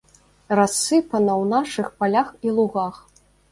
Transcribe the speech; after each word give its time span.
Рассыпана 0.59 1.31
ў 1.41 1.45
нашых 1.53 1.93
палях 2.01 2.35
і 2.49 2.57
лугах. 2.59 3.01